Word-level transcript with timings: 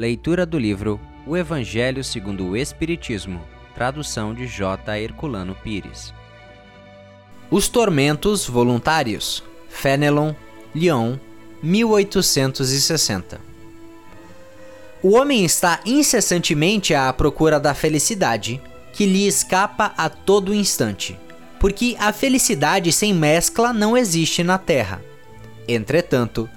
Leitura 0.00 0.46
do 0.46 0.58
livro 0.58 0.98
O 1.26 1.36
Evangelho 1.36 2.02
segundo 2.02 2.46
o 2.46 2.56
Espiritismo, 2.56 3.38
tradução 3.74 4.32
de 4.32 4.46
J. 4.46 4.98
Herculano 4.98 5.54
Pires. 5.54 6.14
Os 7.50 7.68
Tormentos 7.68 8.46
Voluntários, 8.46 9.44
Fenelon, 9.68 10.32
Lyon, 10.74 11.18
1860. 11.62 13.42
O 15.02 15.10
homem 15.10 15.44
está 15.44 15.80
incessantemente 15.84 16.94
à 16.94 17.12
procura 17.12 17.60
da 17.60 17.74
felicidade, 17.74 18.58
que 18.94 19.04
lhe 19.04 19.26
escapa 19.26 19.92
a 19.98 20.08
todo 20.08 20.54
instante, 20.54 21.20
porque 21.58 21.94
a 22.00 22.10
felicidade 22.10 22.90
sem 22.90 23.12
mescla 23.12 23.70
não 23.70 23.98
existe 23.98 24.42
na 24.42 24.56
Terra. 24.56 25.04
Entretanto, 25.68 26.48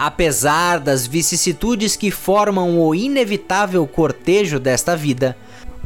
apesar 0.00 0.80
das 0.80 1.06
vicissitudes 1.06 1.94
que 1.94 2.10
formam 2.10 2.80
o 2.80 2.94
inevitável 2.94 3.86
cortejo 3.86 4.58
desta 4.58 4.96
vida, 4.96 5.36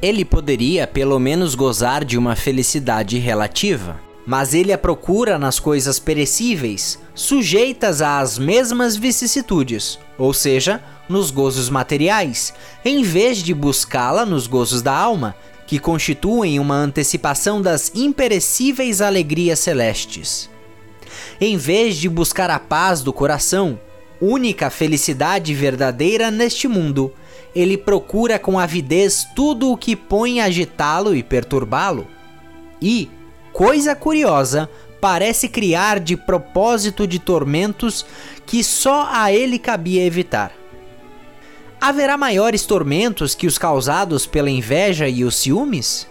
ele 0.00 0.24
poderia 0.24 0.86
pelo 0.86 1.18
menos 1.18 1.56
gozar 1.56 2.05
de 2.05 2.16
uma 2.16 2.36
felicidade 2.36 3.19
relativa. 3.19 4.00
Mas 4.24 4.55
ele 4.55 4.72
a 4.72 4.78
procura 4.78 5.36
nas 5.36 5.58
coisas 5.58 5.98
perecíveis, 5.98 6.96
sujeitas 7.12 8.00
às 8.00 8.38
mesmas 8.38 8.95
vicissitudes, 8.95 9.98
ou 10.16 10.33
seja, 10.33 10.80
nos 11.08 11.33
gozos 11.33 11.69
materiais, 11.69 12.55
em 12.84 13.02
vez 13.02 13.38
de 13.38 13.52
buscá-la 13.52 14.24
nos 14.24 14.46
gozos 14.46 14.80
da 14.80 14.96
alma, 14.96 15.34
que 15.66 15.80
constituem 15.80 16.60
uma 16.60 16.77
antecipação 16.77 17.60
das 17.60 17.91
imperecíveis 17.96 19.00
alegrias 19.00 19.58
celestes. 19.58 20.48
Em 21.41 21.56
vez 21.56 21.96
de 21.96 22.08
buscar 22.08 22.48
a 22.48 22.60
paz 22.60 23.02
do 23.02 23.12
coração, 23.12 23.77
única 24.24 24.70
felicidade 24.70 25.55
verdadeira 25.55 26.30
neste 26.30 26.66
mundo, 26.66 27.12
ele 27.55 27.77
procura 27.77 28.38
com 28.38 28.59
avidez 28.59 29.27
tudo 29.37 29.70
o 29.70 29.77
que 29.77 29.95
põe 29.95 30.41
a 30.41 30.47
agitá-lo 30.47 31.14
e 31.14 31.22
perturbá-lo. 31.22 32.06
E, 32.81 33.08
coisa 33.53 33.94
curiosa, 33.94 34.69
parece 35.00 35.48
criar 35.48 36.00
de 36.00 36.16
propósito 36.16 37.06
de 37.06 37.19
tormentos 37.19 38.05
que 38.47 38.64
só 38.64 39.08
a 39.12 39.33
ele 39.33 39.58
cabia 39.58 40.05
evitar. 40.05 40.53
Haverá 41.81 42.16
maiores 42.16 42.64
tormentos 42.64 43.34
que 43.34 43.47
os 43.47 43.59
causados 43.59 44.27
pela 44.27 44.50
inveja 44.50 45.06
e 45.06 45.22
os 45.22 45.36
ciúmes? 45.36 46.09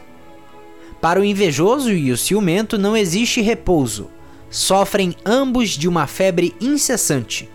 Para 1.01 1.19
o 1.19 1.25
invejoso 1.25 1.91
e 1.91 2.11
o 2.11 2.17
ciumento 2.17 2.77
não 2.77 2.95
existe 2.95 3.41
repouso. 3.41 4.09
Sofrem 4.49 5.15
ambos 5.25 5.71
de 5.71 5.87
uma 5.89 6.05
febre 6.05 6.55
incessante. 6.61 7.49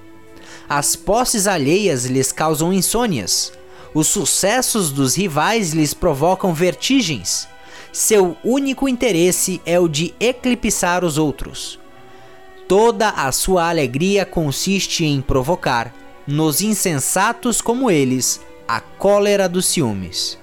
As 0.68 0.94
posses 0.94 1.46
alheias 1.46 2.04
lhes 2.04 2.30
causam 2.30 2.72
insônias. 2.72 3.52
Os 3.94 4.06
sucessos 4.08 4.90
dos 4.92 5.14
rivais 5.14 5.72
lhes 5.72 5.94
provocam 5.94 6.52
vertigens. 6.52 7.48
Seu 7.90 8.36
único 8.44 8.86
interesse 8.86 9.62
é 9.64 9.80
o 9.80 9.88
de 9.88 10.14
eclipsar 10.20 11.04
os 11.04 11.16
outros. 11.16 11.80
Toda 12.68 13.08
a 13.08 13.32
sua 13.32 13.70
alegria 13.70 14.26
consiste 14.26 15.06
em 15.06 15.22
provocar, 15.22 15.94
nos 16.26 16.60
insensatos 16.60 17.62
como 17.62 17.90
eles, 17.90 18.38
a 18.68 18.78
cólera 18.78 19.48
dos 19.48 19.64
ciúmes. 19.64 20.38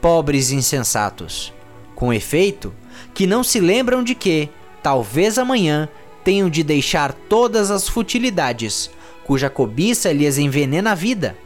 Pobres 0.00 0.50
insensatos, 0.50 1.52
com 1.94 2.10
efeito, 2.10 2.72
que 3.12 3.26
não 3.26 3.44
se 3.44 3.60
lembram 3.60 4.02
de 4.02 4.14
que, 4.14 4.48
talvez 4.82 5.36
amanhã, 5.36 5.90
tenham 6.24 6.48
de 6.48 6.62
deixar 6.62 7.12
todas 7.12 7.70
as 7.70 7.86
futilidades, 7.86 8.90
cuja 9.26 9.50
cobiça 9.50 10.12
lhes 10.12 10.38
envenena 10.38 10.92
a 10.92 10.94
vida. 10.94 11.36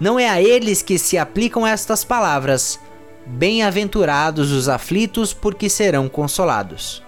Não 0.00 0.18
é 0.18 0.28
a 0.28 0.40
eles 0.40 0.82
que 0.82 0.98
se 0.98 1.18
aplicam 1.18 1.66
estas 1.66 2.04
palavras: 2.04 2.80
Bem-aventurados 3.26 4.50
os 4.50 4.68
aflitos, 4.68 5.32
porque 5.32 5.68
serão 5.68 6.08
consolados, 6.08 7.02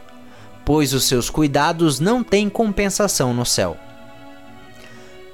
pois 0.64 0.92
os 0.92 1.04
seus 1.04 1.30
cuidados 1.30 1.98
não 1.98 2.22
têm 2.22 2.48
compensação 2.48 3.32
no 3.32 3.46
céu 3.46 3.76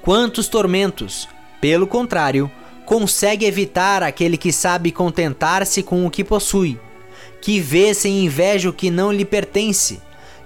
quantos 0.01 0.47
tormentos. 0.47 1.27
Pelo 1.61 1.85
contrário, 1.85 2.49
consegue 2.85 3.45
evitar 3.45 4.01
aquele 4.01 4.37
que 4.37 4.51
sabe 4.51 4.91
contentar-se 4.91 5.83
com 5.83 6.05
o 6.05 6.09
que 6.09 6.23
possui, 6.23 6.79
que 7.41 7.59
vê 7.59 7.93
sem 7.93 8.25
inveja 8.25 8.69
o 8.69 8.73
que 8.73 8.89
não 8.89 9.11
lhe 9.11 9.25
pertence, 9.25 10.01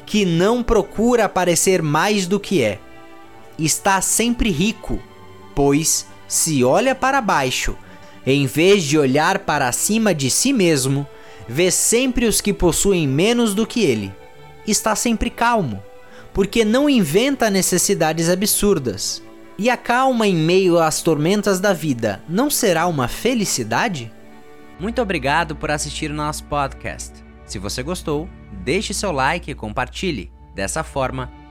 que 0.06 0.26
não 0.26 0.62
procura 0.62 1.30
parecer 1.30 1.82
mais 1.82 2.28
do 2.28 2.40
que 2.40 2.62
é. 2.62 2.80
Está 3.58 4.02
sempre 4.02 4.50
rico, 4.50 5.00
pois, 5.56 6.06
se 6.28 6.64
olha 6.64 6.96
para 6.96 7.22
baixo, 7.22 7.78
em 8.26 8.46
vez 8.46 8.84
de 8.84 8.98
olhar 8.98 9.40
para 9.40 9.72
cima 9.72 10.14
de 10.14 10.30
si 10.30 10.54
mesmo, 10.54 11.08
vê 11.48 11.70
sempre 11.70 12.26
os 12.26 12.42
que 12.42 12.54
possuem 12.54 13.08
menos 13.08 13.54
do 13.54 13.68
que 13.68 13.82
ele. 13.82 14.14
Está 14.68 14.96
sempre 14.96 15.30
calmo, 15.30 15.84
porque 16.34 16.64
não 16.64 16.90
inventa 16.90 17.50
necessidades 17.50 18.30
absurdas 18.30 19.22
e 19.58 19.70
a 19.70 19.78
calma 19.78 20.28
em 20.28 20.36
meio 20.36 20.80
às 20.80 21.02
tormentas 21.02 21.60
da 21.60 21.74
vida 21.74 22.24
não 22.28 22.50
será 22.50 22.88
uma 22.88 23.08
felicidade? 23.08 24.12
Muito 24.80 25.02
obrigado 25.02 25.56
por 25.56 25.70
assistir 25.70 26.10
o 26.10 26.16
nosso 26.16 26.44
podcast. 26.46 27.24
Se 27.46 27.60
você 27.60 27.84
gostou, 27.84 28.28
deixe 28.64 28.94
seu 28.94 29.12
like 29.12 29.52
e 29.52 29.56
compartilhe. 29.56 30.32
Dessa 30.56 30.84
forma, 30.84 31.32